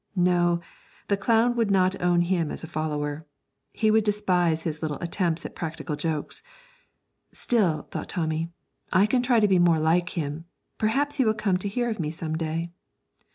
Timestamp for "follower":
2.67-3.27